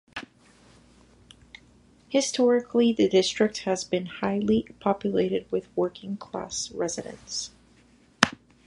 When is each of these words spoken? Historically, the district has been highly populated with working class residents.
Historically, 2.09 2.91
the 2.91 3.07
district 3.07 3.59
has 3.65 3.83
been 3.83 4.07
highly 4.07 4.63
populated 4.79 5.45
with 5.51 5.67
working 5.77 6.17
class 6.17 6.71
residents. 6.71 7.51